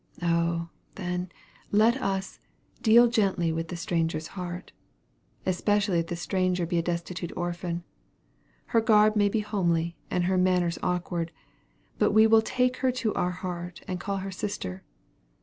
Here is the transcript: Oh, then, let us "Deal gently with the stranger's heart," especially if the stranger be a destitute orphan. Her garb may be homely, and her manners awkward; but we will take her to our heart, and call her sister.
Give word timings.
Oh, 0.23 0.69
then, 0.95 1.31
let 1.71 1.95
us 2.01 2.39
"Deal 2.81 3.07
gently 3.07 3.51
with 3.53 3.67
the 3.67 3.75
stranger's 3.75 4.29
heart," 4.29 4.71
especially 5.45 5.99
if 5.99 6.07
the 6.07 6.15
stranger 6.15 6.65
be 6.65 6.79
a 6.79 6.81
destitute 6.81 7.31
orphan. 7.37 7.83
Her 8.73 8.81
garb 8.81 9.15
may 9.15 9.29
be 9.29 9.41
homely, 9.41 9.95
and 10.09 10.23
her 10.23 10.39
manners 10.39 10.79
awkward; 10.81 11.31
but 11.99 12.13
we 12.13 12.25
will 12.25 12.41
take 12.41 12.77
her 12.77 12.91
to 12.93 13.13
our 13.13 13.29
heart, 13.29 13.83
and 13.87 13.99
call 13.99 14.17
her 14.17 14.31
sister. 14.31 14.81